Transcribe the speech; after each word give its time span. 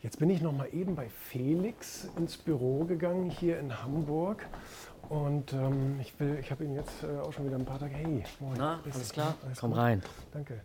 Jetzt 0.00 0.20
bin 0.20 0.30
ich 0.30 0.40
noch 0.40 0.52
mal 0.52 0.68
eben 0.72 0.94
bei 0.94 1.08
Felix 1.08 2.08
ins 2.16 2.36
Büro 2.36 2.84
gegangen 2.84 3.30
hier 3.30 3.58
in 3.58 3.82
Hamburg 3.82 4.46
und 5.08 5.52
ähm, 5.52 5.98
ich, 6.00 6.18
will, 6.20 6.38
ich 6.40 6.52
habe 6.52 6.62
ihn 6.64 6.74
jetzt 6.74 7.02
äh, 7.02 7.18
auch 7.18 7.32
schon 7.32 7.46
wieder 7.46 7.56
ein 7.56 7.64
paar 7.64 7.80
Tage. 7.80 7.96
Hey, 7.96 8.22
moin. 8.38 8.54
Na, 8.56 8.80
alles 8.84 9.10
klar? 9.10 9.34
Alles 9.44 9.58
Komm 9.58 9.70
gut? 9.70 9.80
rein. 9.80 10.02
Danke. 10.32 10.60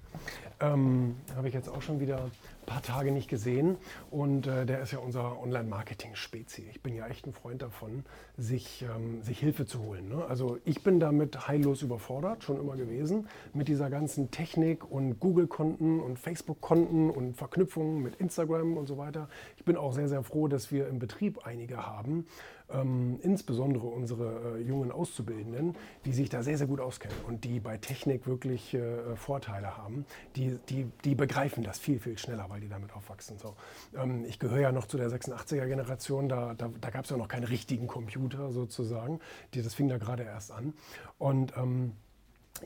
Ähm, 0.64 1.16
habe 1.36 1.50
ich 1.50 1.54
jetzt 1.54 1.68
auch 1.68 1.82
schon 1.82 2.00
wieder 2.00 2.24
ein 2.24 2.66
paar 2.66 2.82
Tage 2.82 3.12
nicht 3.12 3.30
gesehen. 3.30 3.76
Und 4.12 4.48
äh, 4.48 4.66
der 4.66 4.82
ist 4.82 4.92
ja 4.92 5.00
unser 5.00 5.42
Online-Marketing-Spezi. 5.42 6.66
Ich 6.72 6.82
bin 6.82 6.96
ja 6.96 7.06
echt 7.08 7.28
ein 7.28 7.34
Freund 7.34 7.62
davon, 7.62 8.06
sich, 8.38 8.86
ähm, 8.96 9.22
sich 9.22 9.40
Hilfe 9.40 9.66
zu 9.66 9.84
holen. 9.84 10.08
Ne? 10.08 10.24
Also 10.26 10.58
ich 10.64 10.82
bin 10.82 11.02
damit 11.02 11.50
heillos 11.50 11.82
überfordert, 11.82 12.44
schon 12.46 12.60
immer 12.60 12.78
gewesen, 12.78 13.28
mit 13.54 13.68
dieser 13.68 13.90
ganzen 13.90 14.32
Technik 14.32 14.90
und 14.90 15.20
Google-Konten 15.20 16.00
und 16.00 16.18
Facebook-Konten 16.18 17.10
und 17.10 17.36
Verknüpfungen 17.36 18.02
mit 18.02 18.16
Instagram 18.16 18.78
und 18.78 18.88
so 18.88 18.98
weiter. 18.98 19.28
Ich 19.58 19.66
bin 19.66 19.76
auch 19.76 19.92
sehr, 19.92 20.08
sehr 20.08 20.24
froh, 20.24 20.48
dass 20.48 20.72
wir 20.72 20.88
im 20.88 21.00
Betrieb 21.00 21.46
einige 21.46 21.86
haben, 21.86 22.26
ähm, 22.72 23.20
insbesondere 23.22 23.88
unsere 23.88 24.58
äh, 24.58 24.62
jungen 24.62 24.92
Auszubildenden, 24.92 25.76
die 26.06 26.14
sich 26.14 26.30
da 26.30 26.44
sehr, 26.44 26.58
sehr 26.58 26.68
gut 26.68 26.80
auskennen 26.80 27.18
und 27.28 27.44
die 27.44 27.60
bei 27.60 27.78
Technik 27.78 28.26
wirklich 28.26 28.74
äh, 28.74 29.16
Vorteile 29.16 29.78
haben. 29.78 30.06
Die, 30.36 30.53
die, 30.70 30.92
die 31.04 31.16
begreifen 31.16 31.64
das 31.64 31.80
viel, 31.80 32.00
viel 32.00 32.18
schneller, 32.18 32.50
weil 32.50 32.62
die 32.62 32.70
damit 32.70 32.94
aufwachsen. 32.94 33.38
So. 33.38 33.56
Ähm, 33.96 34.26
ich 34.26 34.40
gehöre 34.40 34.60
ja 34.60 34.72
noch 34.72 34.88
zu 34.88 34.98
der 34.98 35.10
86er-Generation, 35.10 36.30
da, 36.30 36.54
da, 36.54 36.70
da 36.80 36.90
gab 36.90 37.06
es 37.06 37.12
ja 37.12 37.18
noch 37.18 37.28
keine 37.28 37.50
richtigen 37.50 37.88
Computer 37.88 38.52
sozusagen. 38.52 39.20
Das 39.54 39.74
fing 39.74 39.88
da 39.88 39.98
gerade 39.98 40.24
erst 40.24 40.52
an. 40.52 40.74
Und 41.18 41.56
ähm, 41.58 41.94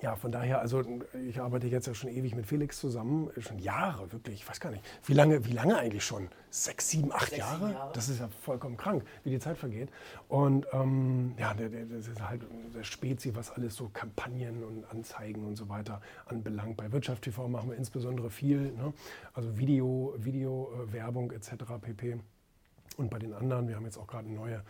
ja, 0.01 0.15
von 0.15 0.31
daher, 0.31 0.59
also 0.59 0.83
ich 1.27 1.39
arbeite 1.39 1.67
jetzt 1.67 1.87
ja 1.87 1.93
schon 1.93 2.09
ewig 2.09 2.35
mit 2.35 2.45
Felix 2.45 2.79
zusammen, 2.79 3.29
schon 3.37 3.59
Jahre, 3.59 4.11
wirklich, 4.11 4.35
ich 4.35 4.49
weiß 4.49 4.59
gar 4.59 4.71
nicht. 4.71 4.83
Wie 5.05 5.13
lange, 5.13 5.45
wie 5.45 5.51
lange 5.51 5.77
eigentlich 5.77 6.03
schon? 6.03 6.29
Sechs, 6.49 6.89
sieben, 6.89 7.11
acht 7.11 7.29
Sechs, 7.29 7.37
Jahre? 7.37 7.71
Jahre? 7.71 7.93
Das 7.93 8.09
ist 8.09 8.19
ja 8.19 8.27
vollkommen 8.41 8.77
krank, 8.77 9.03
wie 9.23 9.31
die 9.31 9.39
Zeit 9.39 9.57
vergeht. 9.57 9.89
Und 10.27 10.65
ähm, 10.73 11.33
ja, 11.37 11.53
das 11.53 12.07
ist 12.07 12.21
halt 12.21 12.41
der 12.75 12.83
Spezi, 12.83 13.35
was 13.35 13.51
alles 13.51 13.75
so 13.75 13.89
Kampagnen 13.89 14.63
und 14.63 14.85
Anzeigen 14.85 15.45
und 15.45 15.55
so 15.55 15.69
weiter 15.69 16.01
anbelangt. 16.25 16.77
Bei 16.77 16.91
Wirtschaft 16.91 17.23
TV 17.23 17.47
machen 17.47 17.69
wir 17.69 17.77
insbesondere 17.77 18.29
viel, 18.29 18.71
ne? 18.73 18.93
also 19.33 19.57
Video, 19.57 20.15
Video, 20.17 20.73
äh, 20.73 20.93
Werbung 20.93 21.31
etc. 21.31 21.51
pp. 21.81 22.19
Und 22.97 23.09
bei 23.09 23.19
den 23.19 23.33
anderen, 23.33 23.67
wir 23.67 23.75
haben 23.75 23.85
jetzt 23.85 23.97
auch 23.97 24.07
gerade 24.07 24.27
ein, 24.27 24.33
neue, 24.33 24.63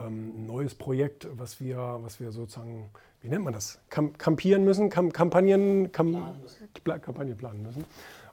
ähm, 0.00 0.46
neues 0.46 0.74
Projekt, 0.74 1.26
was 1.32 1.60
wir, 1.60 1.98
was 2.00 2.20
wir 2.20 2.30
sozusagen 2.30 2.90
wie 3.22 3.28
nennt 3.28 3.44
man 3.44 3.52
das, 3.52 3.78
Kam 3.88 4.18
kampieren 4.18 4.64
müssen, 4.64 4.90
Kam 4.90 5.12
Kampagnen, 5.12 5.92
Kam 5.92 6.10
planen 6.10 6.42
müssen. 6.42 7.02
Kampagnen 7.02 7.36
planen 7.36 7.62
müssen. 7.62 7.84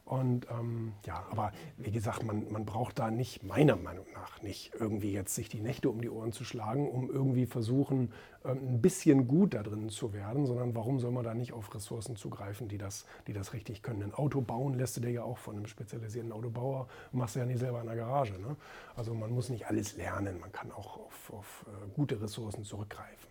Und 0.10 0.48
ähm, 0.50 0.94
ja, 1.06 1.24
aber 1.30 1.52
wie 1.78 1.92
gesagt, 1.92 2.24
man, 2.24 2.52
man 2.52 2.66
braucht 2.66 2.98
da 2.98 3.12
nicht, 3.12 3.44
meiner 3.44 3.76
Meinung 3.76 4.08
nach, 4.16 4.42
nicht 4.42 4.72
irgendwie 4.80 5.12
jetzt 5.12 5.36
sich 5.36 5.50
die 5.50 5.62
Nächte 5.62 5.88
um 5.88 6.02
die 6.02 6.10
Ohren 6.10 6.32
zu 6.32 6.44
schlagen, 6.44 6.90
um 6.90 7.12
irgendwie 7.12 7.46
versuchen, 7.46 8.12
ähm, 8.44 8.58
ein 8.58 8.82
bisschen 8.82 9.28
gut 9.28 9.54
da 9.54 9.62
drin 9.62 9.90
zu 9.90 10.12
werden, 10.12 10.48
sondern 10.48 10.74
warum 10.74 11.00
soll 11.00 11.12
man 11.12 11.24
da 11.24 11.36
nicht 11.36 11.54
auf 11.54 11.72
Ressourcen 11.76 12.16
zugreifen, 12.16 12.68
die 12.68 12.80
das, 12.80 13.06
die 13.28 13.34
das 13.34 13.54
richtig 13.54 13.84
können? 13.84 14.02
Ein 14.02 14.16
Auto 14.16 14.42
bauen 14.42 14.74
lässt 14.74 14.98
du 14.98 15.02
dir 15.02 15.12
ja 15.12 15.22
auch 15.22 15.38
von 15.38 15.58
einem 15.58 15.68
spezialisierten 15.68 16.32
Autobauer, 16.32 16.88
machst 17.12 17.36
du 17.36 17.42
ja 17.42 17.46
nicht 17.46 17.60
selber 17.60 17.80
in 17.80 17.86
der 17.86 17.96
Garage. 17.96 18.34
Ne? 18.34 18.56
Also 18.96 19.14
man 19.14 19.30
muss 19.30 19.50
nicht 19.50 19.68
alles 19.68 19.96
lernen, 19.96 20.40
man 20.40 20.52
kann 20.52 20.72
auch 20.72 20.98
auf, 20.98 21.34
auf 21.34 21.66
äh, 21.68 21.88
gute 21.94 22.20
Ressourcen 22.20 22.64
zurückgreifen. 22.64 23.29